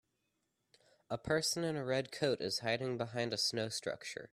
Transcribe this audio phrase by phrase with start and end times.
[1.11, 4.29] A person in a red coat is hiding behind a snow structure.